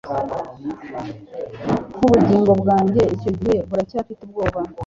nkubugingo 1.93 2.51
bwanjye 2.61 3.01
icyo 3.15 3.31
gihe 3.39 3.55
buracyafite 3.69 4.19
ubwoba 4.23 4.59